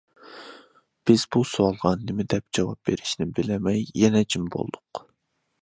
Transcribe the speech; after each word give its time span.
بىز 1.09 1.25
بۇ 1.35 1.41
سوئالغا 1.49 1.91
نېمىدەپ 2.07 2.47
جاۋاب 2.59 2.81
بېرىشنى 2.91 3.31
بىلەلمەي، 3.41 3.87
يەنە 4.07 4.29
جىم 4.35 4.53
بولدۇق. 4.57 5.05